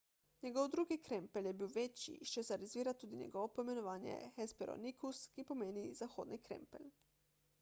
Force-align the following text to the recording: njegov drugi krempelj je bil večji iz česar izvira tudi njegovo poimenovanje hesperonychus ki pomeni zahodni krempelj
njegov 0.43 0.67
drugi 0.75 0.95
krempelj 1.07 1.49
je 1.49 1.51
bil 1.57 1.67
večji 1.73 2.13
iz 2.27 2.31
česar 2.37 2.63
izvira 2.67 2.93
tudi 3.03 3.19
njegovo 3.19 3.51
poimenovanje 3.59 4.15
hesperonychus 4.39 5.19
ki 5.35 5.45
pomeni 5.51 5.87
zahodni 6.03 6.41
krempelj 6.49 6.89